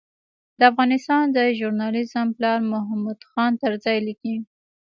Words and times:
د 0.59 0.61
افغانستان 0.71 1.23
د 1.35 1.37
ژورنالېزم 1.57 2.27
پلار 2.37 2.59
محمود 2.73 3.19
خان 3.29 3.51
طرزي 3.61 3.97
لیکي. 4.07 4.35